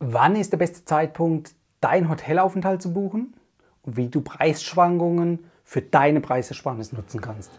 [0.00, 3.34] Wann ist der beste Zeitpunkt, dein Hotelaufenthalt zu buchen
[3.82, 7.50] und wie du Preisschwankungen für deine Preisersparnis nutzen kannst?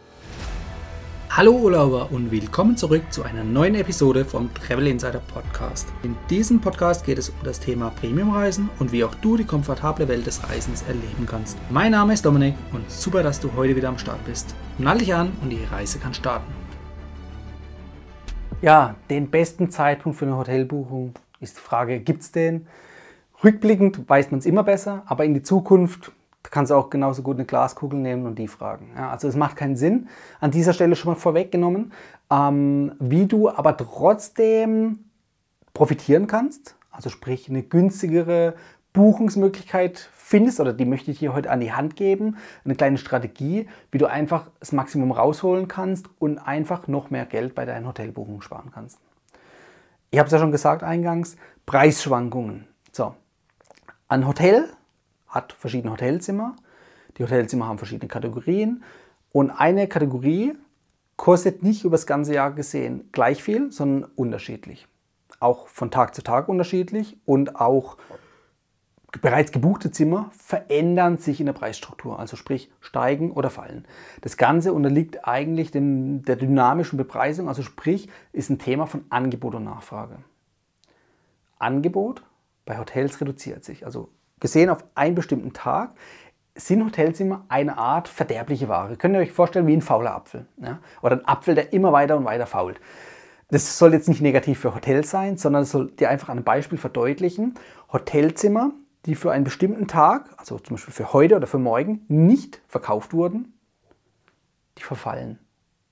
[1.30, 5.90] Hallo Urlauber und willkommen zurück zu einer neuen Episode vom Travel Insider Podcast.
[6.02, 10.08] In diesem Podcast geht es um das Thema Premiumreisen und wie auch du die komfortable
[10.08, 11.58] Welt des Reisens erleben kannst.
[11.70, 14.56] Mein Name ist Dominik und super, dass du heute wieder am Start bist.
[14.78, 16.54] Nall dich an und die Reise kann starten.
[18.62, 22.68] Ja, den besten Zeitpunkt für eine Hotelbuchung ist die Frage, gibt es den?
[23.44, 26.12] Rückblickend weiß man es immer besser, aber in die Zukunft
[26.44, 28.92] kannst du auch genauso gut eine Glaskugel nehmen und die fragen.
[28.96, 30.08] Ja, also es macht keinen Sinn.
[30.40, 31.94] An dieser Stelle schon mal vorweggenommen,
[32.32, 35.00] ähm, wie du aber trotzdem
[35.74, 38.56] profitieren kannst, also sprich eine günstigere
[38.94, 43.68] Buchungsmöglichkeit findest, oder die möchte ich dir heute an die Hand geben, eine kleine Strategie,
[43.92, 48.42] wie du einfach das Maximum rausholen kannst und einfach noch mehr Geld bei deinen Hotelbuchungen
[48.42, 49.00] sparen kannst.
[50.12, 51.38] Ich habe es ja schon gesagt eingangs,
[51.68, 52.68] Preisschwankungen.
[52.92, 53.14] So,
[54.08, 54.68] ein Hotel
[55.28, 56.56] hat verschiedene Hotelzimmer.
[57.18, 58.84] Die Hotelzimmer haben verschiedene Kategorien
[59.32, 60.56] und eine Kategorie
[61.16, 64.88] kostet nicht über das ganze Jahr gesehen gleich viel, sondern unterschiedlich.
[65.40, 67.98] Auch von Tag zu Tag unterschiedlich und auch
[69.22, 73.86] bereits gebuchte Zimmer verändern sich in der Preisstruktur, also sprich steigen oder fallen.
[74.22, 79.56] Das Ganze unterliegt eigentlich dem, der dynamischen Bepreisung, also sprich ist ein Thema von Angebot
[79.56, 80.18] und Nachfrage.
[81.58, 82.24] Angebot
[82.66, 85.96] bei Hotels reduziert sich, also gesehen auf einen bestimmten Tag
[86.56, 88.98] sind Hotelzimmer eine Art verderbliche Ware.
[88.98, 90.80] Könnt ihr euch vorstellen wie ein fauler Apfel ja?
[91.02, 92.80] oder ein Apfel, der immer weiter und weiter fault.
[93.50, 96.78] Das soll jetzt nicht negativ für Hotels sein, sondern es soll dir einfach einem Beispiel
[96.78, 97.56] verdeutlichen.
[97.92, 98.72] Hotelzimmer
[99.06, 103.14] die für einen bestimmten Tag, also zum Beispiel für heute oder für morgen, nicht verkauft
[103.14, 103.54] wurden,
[104.78, 105.40] die verfallen.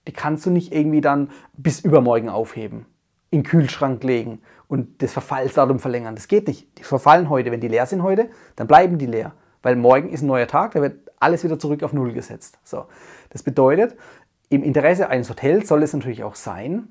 [0.07, 2.85] Die kannst du nicht irgendwie dann bis übermorgen aufheben,
[3.29, 6.15] in den Kühlschrank legen und das Verfallsdatum verlängern.
[6.15, 6.77] Das geht nicht.
[6.77, 7.51] Die verfallen heute.
[7.51, 9.33] Wenn die leer sind heute, dann bleiben die leer.
[9.61, 12.59] Weil morgen ist ein neuer Tag, da wird alles wieder zurück auf Null gesetzt.
[12.63, 12.85] So.
[13.29, 13.97] Das bedeutet,
[14.49, 16.89] im Interesse eines Hotels soll es natürlich auch sein,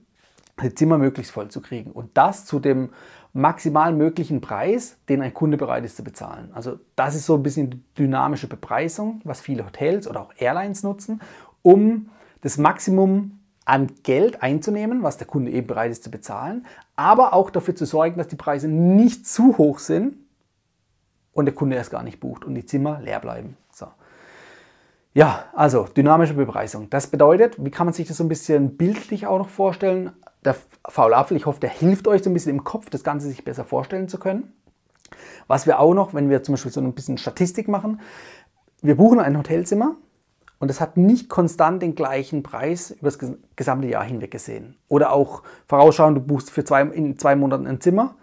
[0.63, 1.93] die Zimmer möglichst voll zu kriegen.
[1.93, 2.91] Und das zu dem
[3.37, 6.51] maximal möglichen Preis, den ein Kunde bereit ist zu bezahlen.
[6.55, 11.21] Also das ist so ein bisschen dynamische Bepreisung, was viele Hotels oder auch Airlines nutzen,
[11.63, 12.09] um
[12.41, 16.65] das Maximum an Geld einzunehmen, was der Kunde eben bereit ist zu bezahlen,
[16.95, 20.15] aber auch dafür zu sorgen, dass die Preise nicht zu hoch sind
[21.33, 23.57] und der Kunde erst gar nicht bucht und die Zimmer leer bleiben.
[23.71, 23.89] So.
[25.13, 26.89] Ja, also dynamische Bepreisung.
[26.89, 30.13] Das bedeutet, wie kann man sich das so ein bisschen bildlich auch noch vorstellen?
[30.47, 30.55] Der
[30.89, 33.45] faule Apfel, ich hoffe, der hilft euch so ein bisschen im Kopf, das Ganze sich
[33.45, 34.53] besser vorstellen zu können.
[35.49, 38.01] Was wir auch noch, wenn wir zum Beispiel so ein bisschen Statistik machen,
[38.81, 39.97] wir buchen ein Hotelzimmer
[40.61, 43.19] und es hat nicht konstant den gleichen Preis über das
[43.57, 44.77] gesamte Jahr hinweg gesehen.
[44.87, 48.15] Oder auch vorausschauen, du buchst für zwei, in zwei Monaten ein Zimmer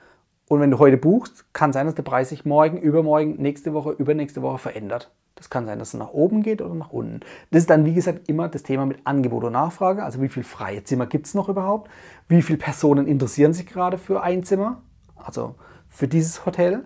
[0.48, 3.92] und wenn du heute buchst, kann sein, dass der Preis sich morgen, übermorgen, nächste Woche,
[3.92, 5.12] übernächste Woche verändert.
[5.36, 7.22] Das kann sein, dass es nach oben geht oder nach unten.
[7.52, 10.04] Das ist dann, wie gesagt, immer das Thema mit Angebot und Nachfrage.
[10.04, 11.90] Also wie viele freie Zimmer gibt es noch überhaupt?
[12.28, 14.82] Wie viele Personen interessieren sich gerade für ein Zimmer?
[15.16, 15.56] Also
[15.90, 16.86] für dieses Hotel.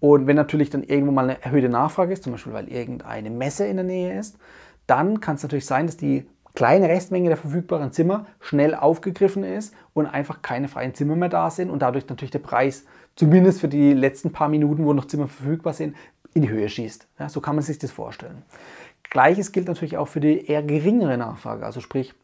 [0.00, 3.66] Und wenn natürlich dann irgendwo mal eine erhöhte Nachfrage ist, zum Beispiel weil irgendeine Messe
[3.66, 4.38] in der Nähe ist,
[4.86, 9.74] dann kann es natürlich sein, dass die kleine Restmenge der verfügbaren Zimmer schnell aufgegriffen ist
[9.92, 12.84] und einfach keine freien Zimmer mehr da sind und dadurch natürlich der Preis
[13.16, 15.96] zumindest für die letzten paar Minuten, wo noch Zimmer verfügbar sind,
[16.34, 17.06] in die Höhe schießt.
[17.18, 18.42] Ja, so kann man sich das vorstellen.
[19.10, 21.64] Gleiches gilt natürlich auch für die eher geringere Nachfrage.
[21.64, 22.14] Also sprich,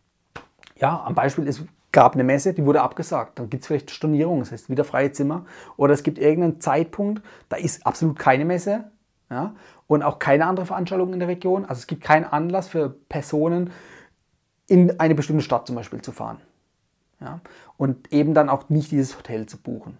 [0.77, 3.39] ja, am Beispiel, es gab eine Messe, die wurde abgesagt.
[3.39, 5.47] Dann gibt es vielleicht Stornierungen, das heißt wieder freie Zimmer.
[5.77, 8.91] Oder es gibt irgendeinen Zeitpunkt, da ist absolut keine Messe
[9.31, 9.55] ja,
[9.87, 11.65] und auch keine andere Veranstaltung in der Region.
[11.65, 13.71] Also es gibt keinen Anlass für Personen,
[14.67, 16.41] in eine bestimmte Stadt zum Beispiel zu fahren.
[17.21, 17.41] Ja,
[17.77, 19.97] und eben dann auch nicht dieses Hotel zu buchen.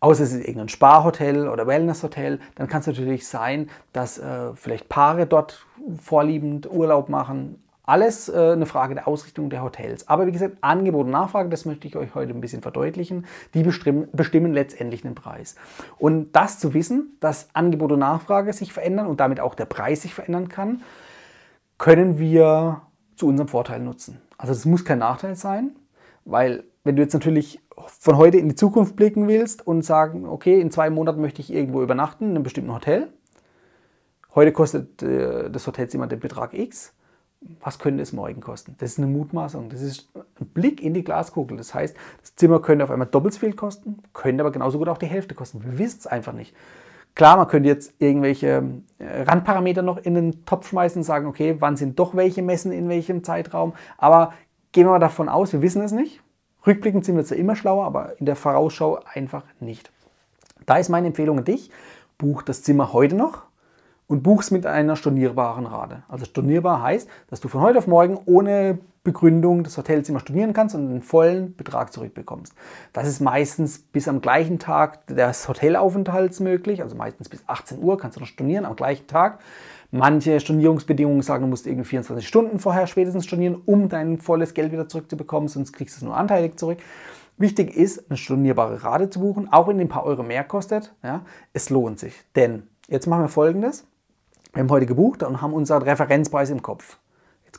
[0.00, 4.88] Außer es ist irgendein Sparhotel oder Wellnesshotel, dann kann es natürlich sein, dass äh, vielleicht
[4.88, 5.66] Paare dort
[6.02, 7.62] vorliebend Urlaub machen.
[7.84, 10.08] Alles äh, eine Frage der Ausrichtung der Hotels.
[10.08, 13.62] Aber wie gesagt, Angebot und Nachfrage, das möchte ich euch heute ein bisschen verdeutlichen, die
[13.62, 15.56] bestimmen, bestimmen letztendlich den Preis.
[15.98, 20.02] Und das zu wissen, dass Angebot und Nachfrage sich verändern und damit auch der Preis
[20.02, 20.82] sich verändern kann,
[21.76, 22.82] können wir
[23.16, 24.20] zu unserem Vorteil nutzen.
[24.38, 25.72] Also das muss kein Nachteil sein,
[26.24, 30.60] weil wenn du jetzt natürlich von heute in die Zukunft blicken willst und sagen, okay,
[30.60, 33.08] in zwei Monaten möchte ich irgendwo übernachten, in einem bestimmten Hotel.
[34.34, 36.94] Heute kostet äh, das Hotelzimmer den Betrag X.
[37.60, 38.76] Was könnte es morgen kosten?
[38.78, 39.70] Das ist eine Mutmaßung.
[39.70, 41.56] Das ist ein Blick in die Glaskugel.
[41.56, 44.88] Das heißt, das Zimmer könnte auf einmal doppelt so viel kosten, könnte aber genauso gut
[44.88, 45.64] auch die Hälfte kosten.
[45.64, 46.54] Wir wissen es einfach nicht.
[47.14, 48.62] Klar, man könnte jetzt irgendwelche
[48.98, 52.72] äh, Randparameter noch in den Topf schmeißen und sagen, okay, wann sind doch welche Messen
[52.72, 53.72] in welchem Zeitraum.
[53.98, 54.34] Aber
[54.72, 56.22] gehen wir mal davon aus, wir wissen es nicht.
[56.66, 59.90] Rückblickend sind wir zwar immer schlauer, aber in der Vorausschau einfach nicht.
[60.66, 61.70] Da ist meine Empfehlung an dich,
[62.18, 63.42] buch das Zimmer heute noch
[64.06, 66.02] und buch's mit einer stornierbaren Rate.
[66.08, 70.74] Also stornierbar heißt, dass du von heute auf morgen ohne Begründung das Hotelzimmer stornieren kannst
[70.74, 72.52] und den vollen Betrag zurückbekommst.
[72.92, 77.96] Das ist meistens bis am gleichen Tag des Hotelaufenthalts möglich, also meistens bis 18 Uhr
[77.96, 79.40] kannst du noch stornieren am gleichen Tag.
[79.90, 84.70] Manche Stornierungsbedingungen sagen, du musst irgendwie 24 Stunden vorher spätestens stornieren, um dein volles Geld
[84.70, 86.78] wieder zurückzubekommen, sonst kriegst du es nur anteilig zurück.
[87.38, 90.94] Wichtig ist, eine stornierbare Rate zu buchen, auch wenn die ein paar Euro mehr kostet.
[91.02, 91.24] Ja,
[91.54, 92.12] es lohnt sich.
[92.36, 93.86] Denn jetzt machen wir folgendes.
[94.52, 96.98] Wir haben heute gebucht und haben unseren Referenzpreis im Kopf.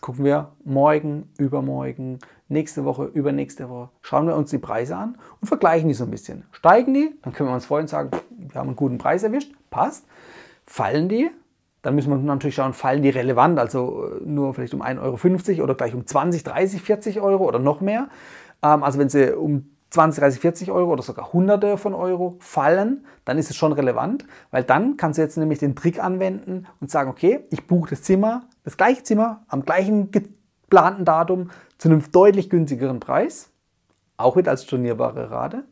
[0.01, 2.18] Gucken wir morgen, übermorgen,
[2.50, 3.89] nächste Woche, übernächste Woche.
[4.01, 6.44] Schauen wir uns die Preise an und vergleichen die so ein bisschen.
[6.51, 10.07] Steigen die, dann können wir uns vorhin sagen, wir haben einen guten Preis erwischt, passt.
[10.65, 11.30] Fallen die,
[11.83, 15.63] dann müssen wir natürlich schauen, fallen die relevant, also äh, nur vielleicht um 1,50 Euro
[15.65, 18.09] oder gleich um 20, 30, 40 Euro oder noch mehr.
[18.63, 23.05] Ähm, also wenn sie um 20, 30, 40 Euro oder sogar Hunderte von Euro fallen,
[23.25, 26.89] dann ist es schon relevant, weil dann kannst du jetzt nämlich den Trick anwenden und
[26.89, 32.09] sagen, okay, ich buche das Zimmer, das gleiche Zimmer am gleichen geplanten Datum zu einem
[32.11, 33.49] deutlich günstigeren Preis,
[34.15, 35.65] auch wieder als stornierbare Rate.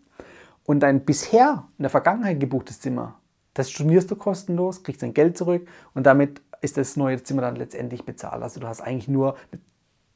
[0.66, 3.16] Und dein bisher in der Vergangenheit gebuchtes Zimmer,
[3.54, 7.56] das stornierst du kostenlos, kriegst dein Geld zurück und damit ist das neue Zimmer dann
[7.56, 8.44] letztendlich bezahlt.
[8.44, 9.62] Also du hast eigentlich nur eine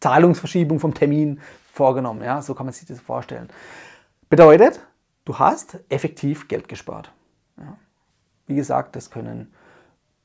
[0.02, 1.40] Zahlungsverschiebung vom Termin
[1.72, 2.22] vorgenommen.
[2.22, 2.42] Ja?
[2.42, 3.50] So kann man sich das vorstellen.
[4.34, 4.80] Bedeutet,
[5.26, 7.14] du hast effektiv Geld gespart.
[7.56, 7.78] Ja.
[8.48, 9.54] Wie gesagt, das können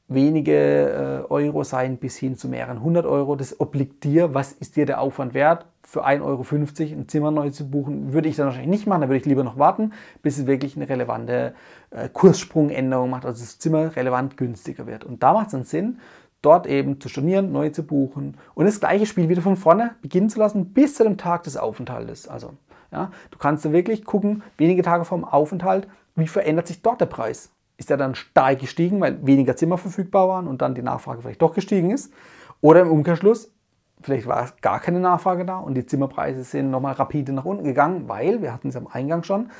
[0.06, 3.36] wenige äh, Euro sein bis hin zu mehreren hundert Euro.
[3.36, 4.32] Das obliegt dir.
[4.32, 5.66] Was ist dir der Aufwand wert?
[5.82, 9.02] Für 1,50 Euro ein Zimmer neu zu buchen, würde ich dann wahrscheinlich nicht machen.
[9.02, 11.52] Da würde ich lieber noch warten, bis es wirklich eine relevante
[11.90, 15.04] äh, Kurssprungänderung macht, also das Zimmer relevant günstiger wird.
[15.04, 15.98] Und da macht es dann Sinn,
[16.40, 20.30] dort eben zu stornieren, neu zu buchen und das gleiche Spiel wieder von vorne beginnen
[20.30, 22.26] zu lassen bis zu dem Tag des Aufenthaltes.
[22.26, 22.54] Also
[22.90, 27.06] ja, du kannst wirklich gucken, wenige Tage vor dem Aufenthalt, wie verändert sich dort der
[27.06, 27.50] Preis?
[27.76, 31.42] Ist der dann stark gestiegen, weil weniger Zimmer verfügbar waren und dann die Nachfrage vielleicht
[31.42, 32.12] doch gestiegen ist?
[32.60, 33.52] Oder im Umkehrschluss,
[34.00, 38.08] vielleicht war gar keine Nachfrage da und die Zimmerpreise sind nochmal rapide nach unten gegangen,
[38.08, 39.50] weil, wir hatten es am Eingang schon,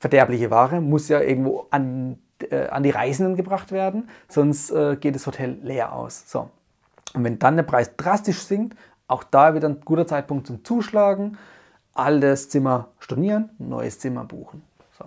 [0.00, 2.18] verderbliche Ware muss ja irgendwo an,
[2.50, 6.30] äh, an die Reisenden gebracht werden, sonst äh, geht das Hotel leer aus.
[6.30, 6.50] So.
[7.14, 8.76] Und wenn dann der Preis drastisch sinkt,
[9.06, 11.38] auch da wieder ein guter Zeitpunkt zum Zuschlagen
[11.98, 14.62] altes Zimmer stornieren, neues Zimmer buchen.
[14.98, 15.04] So.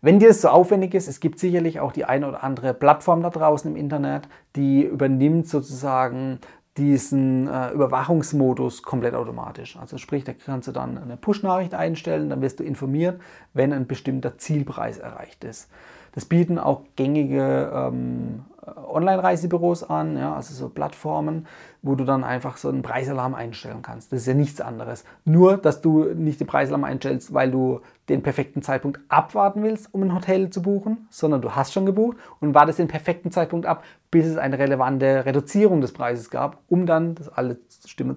[0.00, 3.22] Wenn dir das so aufwendig ist, es gibt sicherlich auch die eine oder andere Plattform
[3.22, 6.40] da draußen im Internet, die übernimmt sozusagen
[6.76, 9.76] diesen äh, Überwachungsmodus komplett automatisch.
[9.76, 13.20] Also sprich, da kannst du dann eine Push-Nachricht einstellen, dann wirst du informiert,
[13.52, 15.70] wenn ein bestimmter Zielpreis erreicht ist.
[16.12, 21.46] Das bieten auch gängige ähm, Online-Reisebüros an, ja, also so Plattformen,
[21.82, 24.12] wo du dann einfach so einen Preisalarm einstellen kannst.
[24.12, 25.04] Das ist ja nichts anderes.
[25.24, 30.02] Nur, dass du nicht den Preisalarm einstellst, weil du den perfekten Zeitpunkt abwarten willst, um
[30.02, 33.84] ein Hotel zu buchen, sondern du hast schon gebucht und wartest den perfekten Zeitpunkt ab,
[34.10, 37.58] bis es eine relevante Reduzierung des Preises gab, um dann das alle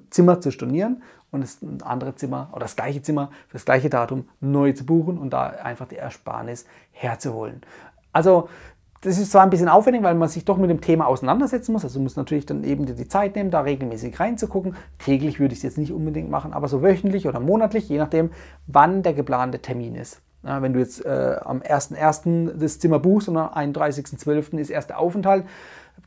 [0.10, 1.02] Zimmer zu stornieren
[1.32, 5.18] und das andere Zimmer oder das gleiche Zimmer für das gleiche Datum neu zu buchen
[5.18, 7.62] und da einfach die Ersparnis herzuholen.
[8.14, 8.50] Also
[9.02, 11.84] das ist zwar ein bisschen aufwendig, weil man sich doch mit dem Thema auseinandersetzen muss.
[11.84, 14.76] Also muss natürlich dann eben die Zeit nehmen, da regelmäßig reinzugucken.
[15.00, 18.32] Täglich würde ich es jetzt nicht unbedingt machen, aber so wöchentlich oder monatlich, je nachdem,
[18.66, 20.22] wann der geplante Termin ist.
[20.44, 22.54] Ja, wenn du jetzt äh, am 1.1.
[22.58, 24.58] das Zimmer buchst und am 31.12.
[24.60, 25.46] ist erster Aufenthalt,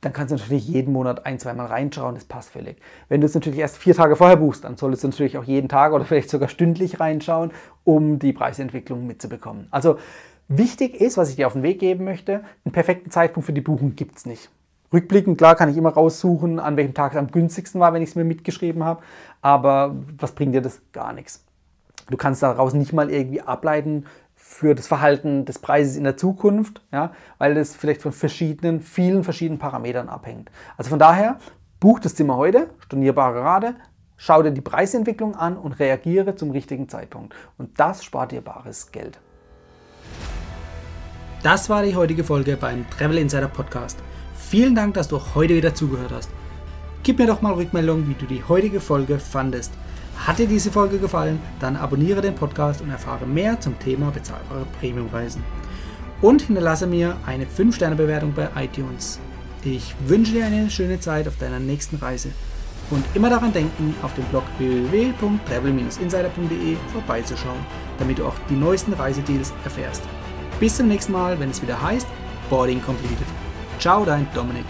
[0.00, 2.78] dann kannst du natürlich jeden Monat ein, zweimal reinschauen, das passt völlig.
[3.08, 5.68] Wenn du es natürlich erst vier Tage vorher buchst, dann solltest du natürlich auch jeden
[5.68, 7.50] Tag oder vielleicht sogar stündlich reinschauen,
[7.84, 9.66] um die Preisentwicklung mitzubekommen.
[9.70, 9.98] Also
[10.52, 13.60] Wichtig ist, was ich dir auf den Weg geben möchte, einen perfekten Zeitpunkt für die
[13.60, 14.50] Buchung gibt es nicht.
[14.92, 18.08] Rückblickend, klar, kann ich immer raussuchen, an welchem Tag es am günstigsten war, wenn ich
[18.08, 19.00] es mir mitgeschrieben habe.
[19.42, 20.82] Aber was bringt dir das?
[20.90, 21.44] Gar nichts.
[22.10, 26.82] Du kannst daraus nicht mal irgendwie ableiten für das Verhalten des Preises in der Zukunft,
[26.90, 30.50] ja, weil das vielleicht von verschiedenen, vielen verschiedenen Parametern abhängt.
[30.76, 31.38] Also von daher,
[31.78, 33.76] buch das Zimmer heute, stornierbare Rate,
[34.16, 37.36] schau dir die Preisentwicklung an und reagiere zum richtigen Zeitpunkt.
[37.56, 39.20] Und das spart dir bares Geld.
[41.42, 43.98] Das war die heutige Folge beim Travel Insider Podcast.
[44.34, 46.30] Vielen Dank, dass du heute wieder zugehört hast.
[47.02, 49.72] Gib mir doch mal Rückmeldung, wie du die heutige Folge fandest.
[50.26, 54.66] Hat dir diese Folge gefallen, dann abonniere den Podcast und erfahre mehr zum Thema bezahlbare
[54.78, 55.42] Premiumreisen.
[56.20, 59.18] Und hinterlasse mir eine 5-Sterne-Bewertung bei iTunes.
[59.64, 62.32] Ich wünsche dir eine schöne Zeit auf deiner nächsten Reise.
[62.90, 67.64] Und immer daran denken, auf dem Blog www.travel-insider.de vorbeizuschauen,
[68.00, 70.02] damit du auch die neuesten Reisedeals erfährst.
[70.58, 72.08] Bis zum nächsten Mal, wenn es wieder heißt
[72.48, 73.26] Boarding Completed.
[73.78, 74.66] Ciao, dein Dominik.